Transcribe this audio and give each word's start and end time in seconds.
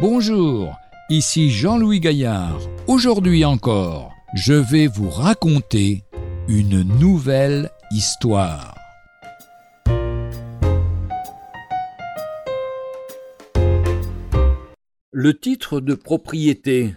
Bonjour, 0.00 0.78
ici 1.10 1.50
Jean-Louis 1.50 2.00
Gaillard. 2.00 2.58
Aujourd'hui 2.86 3.44
encore, 3.44 4.14
je 4.32 4.54
vais 4.54 4.86
vous 4.86 5.10
raconter 5.10 6.04
une 6.48 6.80
nouvelle 6.98 7.68
histoire. 7.90 8.74
Le 15.12 15.38
titre 15.38 15.80
de 15.80 15.94
propriété. 15.94 16.94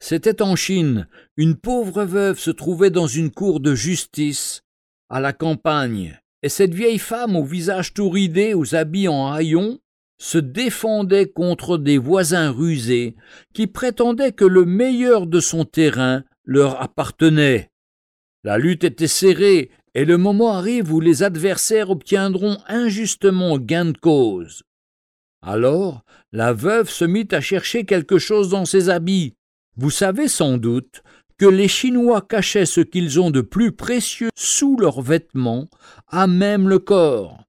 C'était 0.00 0.42
en 0.42 0.56
Chine. 0.56 1.08
Une 1.38 1.56
pauvre 1.56 2.04
veuve 2.04 2.38
se 2.38 2.50
trouvait 2.50 2.90
dans 2.90 3.06
une 3.06 3.30
cour 3.30 3.60
de 3.60 3.74
justice, 3.74 4.64
à 5.08 5.18
la 5.18 5.32
campagne, 5.32 6.20
et 6.42 6.50
cette 6.50 6.74
vieille 6.74 6.98
femme 6.98 7.36
au 7.36 7.44
visage 7.44 7.94
tout 7.94 8.10
ridé, 8.10 8.52
aux 8.52 8.74
habits 8.74 9.08
en 9.08 9.32
haillons, 9.32 9.78
se 10.24 10.38
défendait 10.38 11.26
contre 11.26 11.76
des 11.76 11.98
voisins 11.98 12.50
rusés 12.50 13.14
qui 13.52 13.66
prétendaient 13.66 14.32
que 14.32 14.46
le 14.46 14.64
meilleur 14.64 15.26
de 15.26 15.38
son 15.38 15.66
terrain 15.66 16.24
leur 16.46 16.80
appartenait. 16.80 17.70
La 18.42 18.56
lutte 18.56 18.84
était 18.84 19.06
serrée 19.06 19.70
et 19.92 20.06
le 20.06 20.16
moment 20.16 20.54
arrive 20.54 20.94
où 20.94 21.00
les 21.00 21.22
adversaires 21.22 21.90
obtiendront 21.90 22.56
injustement 22.68 23.58
gain 23.58 23.84
de 23.84 23.98
cause. 23.98 24.62
Alors 25.42 26.06
la 26.32 26.54
veuve 26.54 26.88
se 26.88 27.04
mit 27.04 27.28
à 27.30 27.42
chercher 27.42 27.84
quelque 27.84 28.16
chose 28.16 28.48
dans 28.48 28.64
ses 28.64 28.88
habits. 28.88 29.34
Vous 29.76 29.90
savez 29.90 30.28
sans 30.28 30.56
doute 30.56 31.02
que 31.36 31.44
les 31.44 31.68
Chinois 31.68 32.22
cachaient 32.22 32.64
ce 32.64 32.80
qu'ils 32.80 33.20
ont 33.20 33.30
de 33.30 33.42
plus 33.42 33.72
précieux 33.72 34.30
sous 34.34 34.78
leurs 34.78 35.02
vêtements, 35.02 35.68
à 36.08 36.26
même 36.26 36.66
le 36.66 36.78
corps. 36.78 37.44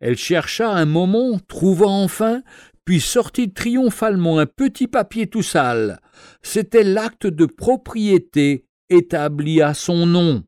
Elle 0.00 0.16
chercha 0.16 0.70
un 0.70 0.84
moment, 0.84 1.38
trouva 1.48 1.86
enfin, 1.86 2.42
puis 2.84 3.00
sortit 3.00 3.52
triomphalement 3.52 4.38
un 4.38 4.46
petit 4.46 4.86
papier 4.86 5.26
tout 5.26 5.42
sale. 5.42 6.00
C'était 6.42 6.84
l'acte 6.84 7.26
de 7.26 7.46
propriété 7.46 8.66
établi 8.88 9.60
à 9.60 9.74
son 9.74 10.06
nom. 10.06 10.44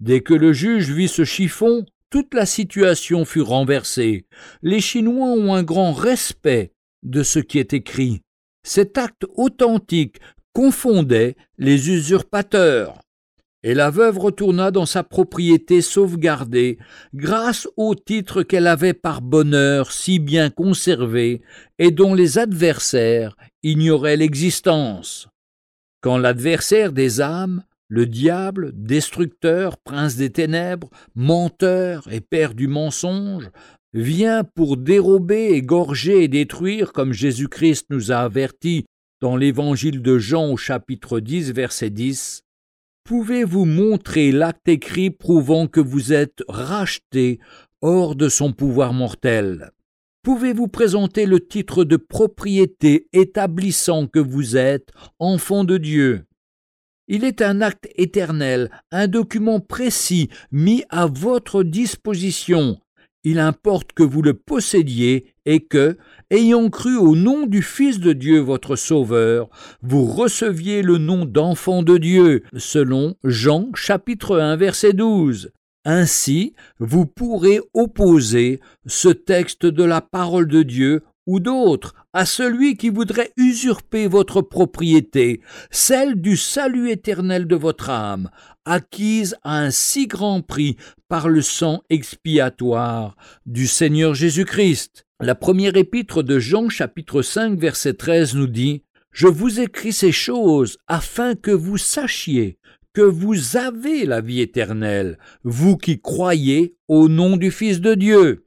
Dès 0.00 0.20
que 0.20 0.34
le 0.34 0.52
juge 0.52 0.90
vit 0.90 1.08
ce 1.08 1.24
chiffon, 1.24 1.84
toute 2.10 2.34
la 2.34 2.46
situation 2.46 3.24
fut 3.24 3.40
renversée. 3.40 4.26
Les 4.62 4.80
Chinois 4.80 5.28
ont 5.28 5.54
un 5.54 5.62
grand 5.62 5.92
respect 5.92 6.72
de 7.02 7.22
ce 7.22 7.38
qui 7.38 7.58
est 7.58 7.72
écrit. 7.72 8.20
Cet 8.64 8.98
acte 8.98 9.26
authentique 9.34 10.18
confondait 10.52 11.36
les 11.58 11.90
usurpateurs 11.90 13.00
et 13.62 13.74
la 13.74 13.90
veuve 13.90 14.18
retourna 14.18 14.70
dans 14.70 14.86
sa 14.86 15.04
propriété 15.04 15.82
sauvegardée, 15.82 16.78
grâce 17.14 17.68
au 17.76 17.94
titre 17.94 18.42
qu'elle 18.42 18.66
avait 18.66 18.94
par 18.94 19.22
bonheur 19.22 19.92
si 19.92 20.18
bien 20.18 20.50
conservé 20.50 21.42
et 21.78 21.90
dont 21.90 22.14
les 22.14 22.38
adversaires 22.38 23.36
ignoraient 23.62 24.16
l'existence. 24.16 25.28
Quand 26.00 26.18
l'adversaire 26.18 26.92
des 26.92 27.20
âmes, 27.20 27.62
le 27.88 28.06
diable, 28.06 28.72
destructeur, 28.74 29.76
prince 29.76 30.16
des 30.16 30.30
ténèbres, 30.30 30.90
menteur 31.14 32.08
et 32.10 32.20
père 32.20 32.54
du 32.54 32.66
mensonge, 32.66 33.50
vient 33.92 34.42
pour 34.42 34.76
dérober, 34.76 35.50
égorger 35.50 36.24
et 36.24 36.28
détruire, 36.28 36.92
comme 36.92 37.12
Jésus-Christ 37.12 37.86
nous 37.90 38.10
a 38.10 38.16
avertis 38.16 38.86
dans 39.20 39.36
l'évangile 39.36 40.02
de 40.02 40.18
Jean 40.18 40.50
au 40.50 40.56
chapitre 40.56 41.20
10, 41.20 41.52
verset 41.52 41.90
10, 41.90 42.42
Pouvez-vous 43.04 43.64
montrer 43.64 44.30
l'acte 44.30 44.68
écrit 44.68 45.10
prouvant 45.10 45.66
que 45.66 45.80
vous 45.80 46.12
êtes 46.12 46.44
racheté 46.48 47.40
hors 47.80 48.14
de 48.14 48.28
son 48.28 48.52
pouvoir 48.52 48.92
mortel? 48.92 49.72
Pouvez-vous 50.22 50.68
présenter 50.68 51.26
le 51.26 51.44
titre 51.44 51.82
de 51.82 51.96
propriété 51.96 53.08
établissant 53.12 54.06
que 54.06 54.20
vous 54.20 54.56
êtes 54.56 54.90
enfant 55.18 55.64
de 55.64 55.78
Dieu? 55.78 56.26
Il 57.08 57.24
est 57.24 57.42
un 57.42 57.60
acte 57.60 57.88
éternel, 57.96 58.70
un 58.92 59.08
document 59.08 59.58
précis 59.58 60.30
mis 60.52 60.84
à 60.88 61.06
votre 61.06 61.64
disposition. 61.64 62.78
Il 63.24 63.38
importe 63.38 63.92
que 63.92 64.02
vous 64.02 64.20
le 64.20 64.34
possédiez 64.34 65.32
et 65.46 65.60
que, 65.60 65.96
ayant 66.30 66.68
cru 66.70 66.96
au 66.96 67.14
nom 67.14 67.46
du 67.46 67.62
Fils 67.62 68.00
de 68.00 68.12
Dieu 68.12 68.40
votre 68.40 68.74
Sauveur, 68.74 69.48
vous 69.80 70.04
receviez 70.04 70.82
le 70.82 70.98
nom 70.98 71.24
d'enfant 71.24 71.84
de 71.84 71.98
Dieu, 71.98 72.42
selon 72.56 73.14
Jean 73.22 73.70
chapitre 73.74 74.40
1 74.40 74.56
verset 74.56 74.92
12. 74.92 75.52
Ainsi, 75.84 76.54
vous 76.78 77.06
pourrez 77.06 77.60
opposer 77.74 78.60
ce 78.86 79.08
texte 79.08 79.66
de 79.66 79.84
la 79.84 80.00
parole 80.00 80.48
de 80.48 80.62
Dieu 80.62 81.02
ou 81.26 81.40
d'autres 81.40 81.94
à 82.12 82.26
celui 82.26 82.76
qui 82.76 82.88
voudrait 82.88 83.32
usurper 83.36 84.06
votre 84.06 84.42
propriété, 84.42 85.40
celle 85.70 86.20
du 86.20 86.36
salut 86.36 86.90
éternel 86.90 87.46
de 87.46 87.56
votre 87.56 87.90
âme, 87.90 88.30
acquise 88.64 89.36
à 89.42 89.58
un 89.58 89.70
si 89.70 90.06
grand 90.06 90.42
prix 90.42 90.76
par 91.08 91.28
le 91.28 91.42
sang 91.42 91.82
expiatoire 91.90 93.16
du 93.46 93.66
Seigneur 93.66 94.14
Jésus-Christ. 94.14 95.06
La 95.20 95.34
première 95.34 95.76
épître 95.76 96.22
de 96.22 96.38
Jean 96.38 96.68
chapitre 96.68 97.22
5 97.22 97.58
verset 97.58 97.94
13 97.94 98.34
nous 98.34 98.46
dit 98.46 98.82
Je 99.12 99.28
vous 99.28 99.60
écris 99.60 99.92
ces 99.92 100.12
choses 100.12 100.78
afin 100.88 101.34
que 101.34 101.50
vous 101.50 101.78
sachiez 101.78 102.58
que 102.92 103.02
vous 103.02 103.56
avez 103.56 104.04
la 104.04 104.20
vie 104.20 104.40
éternelle, 104.40 105.18
vous 105.44 105.76
qui 105.76 106.00
croyez 106.00 106.76
au 106.88 107.08
nom 107.08 107.36
du 107.36 107.50
Fils 107.50 107.80
de 107.80 107.94
Dieu. 107.94 108.46